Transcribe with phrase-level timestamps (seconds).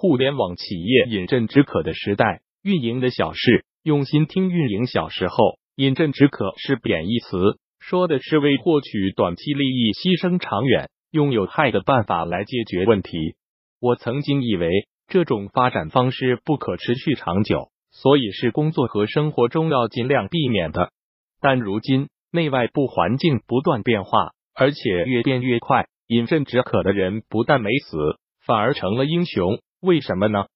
[0.00, 13.34] 互联网企业饮鸩止渴的时代，运营的小事，用心听运营小时候，饮鸩止渴是贬义词，说的是为获取短期利益牺牲长远、用有害的办法来解决问题。
[13.80, 14.70] 我曾经以为
[15.08, 20.92] 这种发展方式不可持续长久，所以是工作和生活中要尽量避免的。
[21.40, 27.98] 但如今内外部环境不断变化，而且越变越快，饮鸩止渴的人不但没死，
[28.46, 29.58] 反而成了英雄。
[29.80, 30.46] 为什么呢？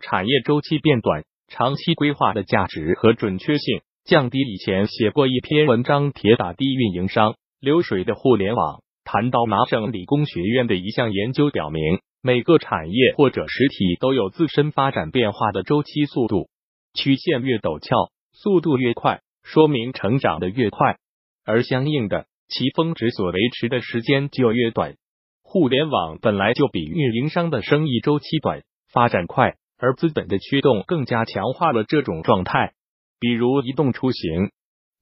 [0.00, 4.40] 产业周期变短，长期规划的价值和准确性降低。
[4.40, 16.48] 以前写过一篇文章，铁打的运营商流水的互联网，谈到麻省理工学院的一项研究表明，每个产业或者实体都有自身发展变化的周期速度，
[16.92, 20.96] 曲线越陡峭，速度越快，说明成长的越快，
[21.44, 24.96] 而相应的，其峰值所维持的时间就越短。
[25.44, 28.62] 互联网本来就比运营商的生意周期短。
[28.92, 32.74] 发展快，而资本的驱动更加强化了这种状态。
[33.18, 34.50] 比如移动出行，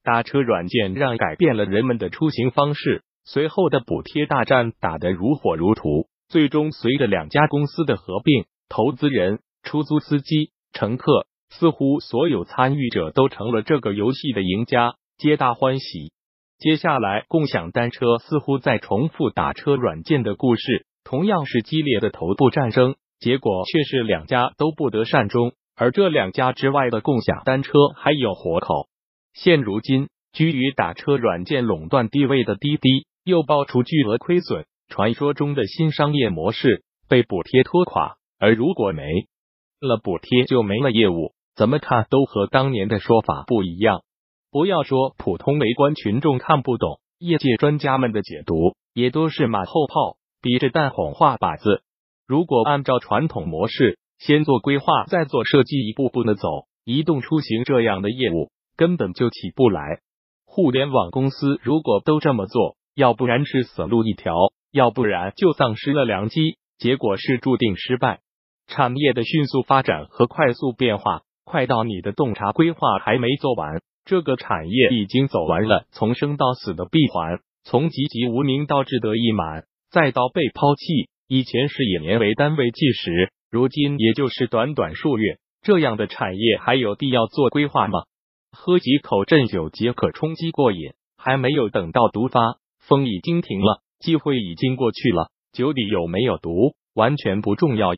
[0.04, 3.02] 打车软件让改变了人们的出行方式。
[3.24, 16.12] 随后的补贴大战打得如火如荼，最终随着两家公司的合并，投资人、出租司机、乘客，似乎所有参与者都成了这个游戏的赢家，皆大欢喜。
[16.58, 22.96] 接下来，共享单车似乎在重复打车软件的故事，同样是激烈的头部战争。
[23.20, 28.88] 结果却是两家都不得善终，而这两家之外的共享单车还有活口。
[29.34, 38.16] 现如今，居于打车软件垄断地位的滴滴又爆出巨额亏损，传说中的新商业模式被补贴拖垮。
[38.38, 39.02] 而如果没
[39.80, 44.02] 了补贴，就没了业务，怎么看都和当年的说法不一样。
[44.50, 48.54] 不要说普通围观群众看不懂，业界专家们的解读
[48.94, 51.82] 也都是马后炮，逼着蛋哄话靶子。
[52.30, 59.98] 如果按照传统模式，先做规划，再做设计，一步步的走，移动出行这样的业务根本就起不来。
[60.46, 64.36] 互联网公司如果都这么做，要不然是死路一条，
[64.70, 68.20] 要不然就丧失了良机，结果是注定失败。
[68.68, 81.10] 产业的迅速发展和快速变化，快到你的洞察规划还没做完，这个产业已经走完了从生到死的闭环，从籍籍无名到志得意满，再到被抛弃。
[81.32, 85.38] 以前是以年为单位计时，如今也就是短短数月。
[85.62, 88.00] 这样的产业还有必要做规划吗？
[88.50, 95.30] 喝几口鸩酒即可充饥过瘾，还没有等到毒发，风已经停了，机会已经过去了。
[95.52, 97.94] 酒底有没有毒完全不重要。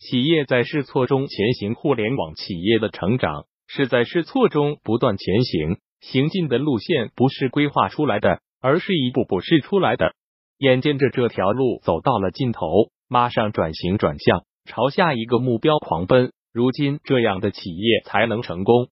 [0.00, 10.16] 企业在试错中前行，互联网企业的成长是在试错中不断前行，行进的路线不是规划出来的，而是一步步试出来的。
[10.62, 16.32] 眼见着这条路走到了尽头，马上转型转向，朝下一个目标狂奔。
[16.52, 18.86] 如今这样的企业才能成功。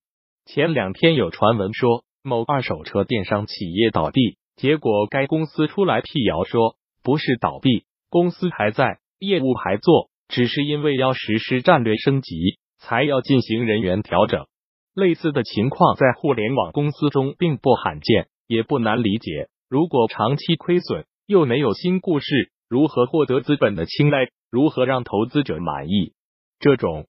[0.45, 12.35] 前两天有传闻说某二手车电商企业倒闭，结果该公司出来辟谣说不是倒闭，公司还在，业务还做，只是因为要实施战略升级，
[12.79, 14.45] 才要进行人员调整。
[14.93, 19.47] 类似的情况在互联网公司中并不罕见，也不难理解。
[19.69, 24.27] 如果长期亏损，又没有新故事，如何获得资本的青睐？
[24.49, 26.11] 如何让投资者满意？
[26.59, 27.07] 这种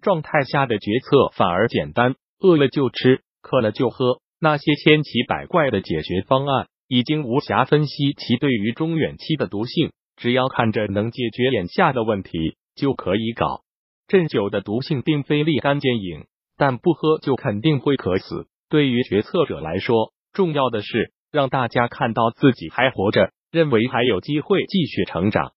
[0.00, 4.22] 状态下的决策反而简单：饿了就吃，渴了就喝。
[4.40, 13.64] 那些千奇百怪的解决方案已经无暇分析其对于中远期的毒性，只要看着能解决眼下的问题就可以搞。
[14.08, 16.24] 鸩酒的毒性并非立竿见影，
[16.56, 18.46] 但不喝就肯定会渴死。
[18.70, 23.30] 对于决策者来说，重要的是让大家看到自己还活着。
[23.50, 25.52] 认为还有机会继续成长，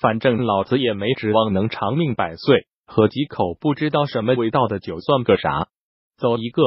[0.00, 5.68] 反正老子也没指望能长命百岁，喝几口不知道什么味道的酒算个啥？
[6.18, 6.62] 走一个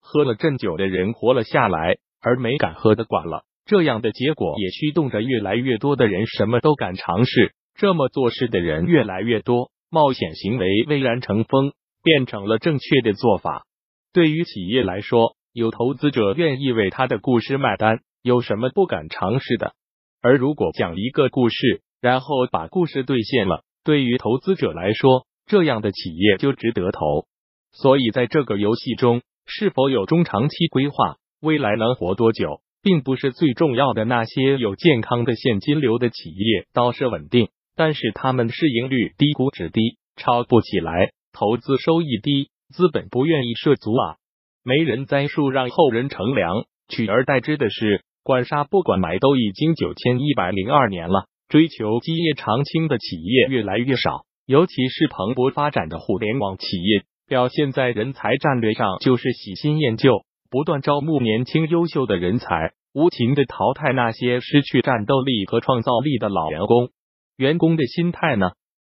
[0.00, 3.44] 喝了鸩酒的人活了下来，而没敢喝的管了。
[3.64, 13.64] 这样的结果也驱动着越来越多的人什么都敢尝试，这么做事的人越来越多，冒险行为蔚然成风，变成了正确的做法。
[14.12, 19.74] 对于企业来说，有投资者愿意为他的故事买单，有什么不敢尝试的？
[20.22, 27.26] 而如果讲一个故事，然后把故事兑现了，对于投资者来说，这样的企业就值得投。
[27.72, 34.04] 所以，在这个游戏中，是否有中长期规划，未来能活多久，并不是最重要的。
[34.04, 44.16] 那些有健康的现金流的企业倒是稳定，但是他们市盈率低、估值低，炒不起来，投资收益低，资本不愿意涉足啊。
[44.62, 48.02] 没人栽树让后人乘凉，取而代之的是。
[48.22, 66.90] 管杀不管埋都已经九千一百零二年了，追求基业长青的企业越来越少，尤其是蓬勃发展的互联网企业，表现在人才战略上就是喜新厌旧，不断招募年轻优秀的人才，无情的淘汰那些失去战斗力和创造力的老员工。
[67.36, 68.50] 员工的心态呢？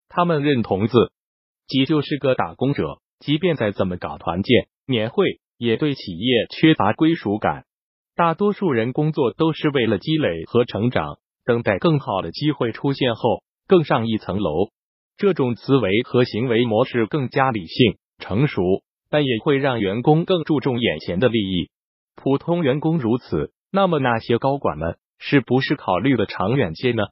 [0.07, 1.11] 他们认同自
[1.67, 7.65] 己就是个打工者，即便再怎么搞团建、年会，也对企业缺乏归属感。
[8.17, 14.69] 大多数人工作都是为了积累和成长，等待更好的机会出现后更上一层楼。
[15.17, 18.63] 这种思维和行为模式更加理性、成熟，
[19.11, 21.69] 但也会让员工更注重眼前的利益。
[22.15, 27.03] 普通员工如此，那么那些高管们是不是考虑的长远些呢？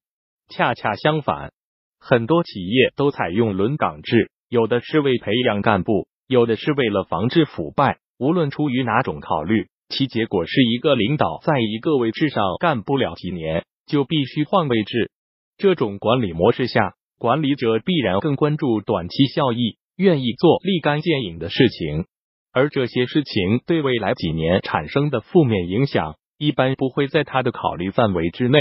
[0.50, 1.54] 恰恰相反，
[2.00, 8.00] 很多企业都采用轮岗制，有的是为培养干部，有的是为了防治腐败。
[8.18, 9.68] 无论出于哪种考虑。
[9.90, 15.12] 其结果是一个领导在一个位置上干不了几年，就必须换位置。
[15.58, 22.06] 这种管理模式下，管理者必然更关注短期效益，愿意做立竿见影的事情。
[22.52, 28.60] 而这些事情对未来几年产生的负面影响，一般不会在他的考虑范围之内。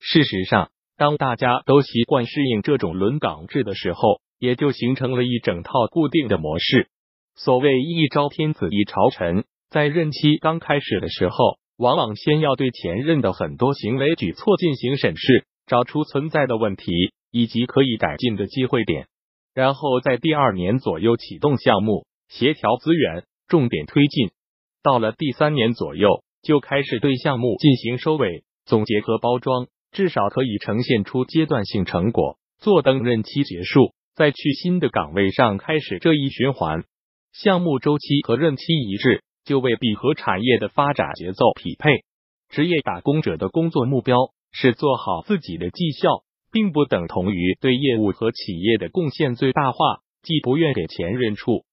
[0.00, 6.88] 事实上，当大家都习惯适应这种轮岗制的时候，也就形成了一整套固定的模式。
[7.36, 9.44] 所谓一朝天子一朝臣。
[9.76, 16.90] 在任期刚开始的时候，往往先要对前任的很多行为举措进行审视，找出存在的问题
[17.30, 19.06] 以及可以改进的机会点，
[19.52, 24.30] 然后在第二年左右启动项目，协调资源，重点推进。
[24.82, 32.38] 到了第三年左右，就开始对项目进行收尾、总结和包装，至少可以呈现出阶段性成果。
[32.58, 36.84] 坐等任期结束，再去新的岗位上开始这一循环。
[37.34, 39.22] 项目周期和任期一致。
[39.46, 42.04] 就未必和产业的发展节奏匹配。
[42.50, 44.18] 职业打工者的工作目标
[44.52, 49.78] 是做好自己的绩效，并不等同于对业务和企业的贡献最大化。
[50.22, 51.64] 既不愿给前任处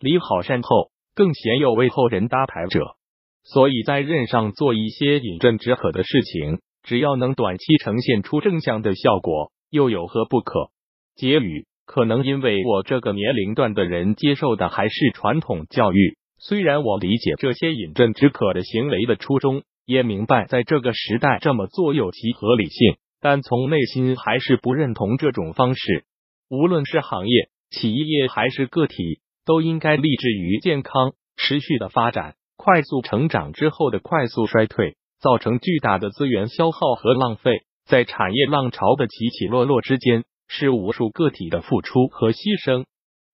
[0.00, 2.96] 理好善后，更鲜有为后人搭台者。
[3.44, 10.70] 所以在任上做一些饮鸩止渴的事情，只要能短期呈现出正向的效果，又有何不可？
[11.16, 16.16] 结语：可能因为我这个年龄段的人接受的还是传统教育。
[16.40, 26.04] 虽然我理解这些饮鸩止渴的行为的初衷，也明白在这个时代这么做有其合理性，但从内心还是不认同这种方式。
[26.48, 32.36] 无论是行业、企业还是个体，都应该立志于健康、持续的发展。
[32.56, 37.62] 快速成长之后的快速衰退，造成巨大的资源消耗和浪费。
[37.86, 42.84] 在产业浪潮的起起落落之间，是无数个体的付出和牺牲。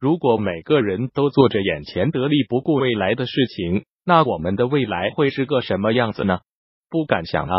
[0.00, 6.40] 如果每个人都做着眼前得利不顾未来的事情，那我们的未来会是个什么样子呢？
[6.90, 7.54] 不敢想啊。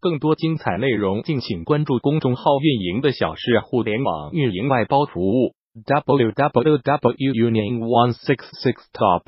[0.00, 9.22] 更多精彩内容，敬请关注公众号运营的小事，互联网运营外包服务，WWW union one six six top。